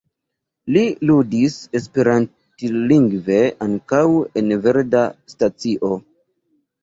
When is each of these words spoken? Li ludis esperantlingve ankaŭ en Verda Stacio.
Li 0.75 0.81
ludis 1.09 1.57
esperantlingve 1.79 3.37
ankaŭ 3.67 4.01
en 4.41 4.49
Verda 4.63 5.03
Stacio. 5.35 5.93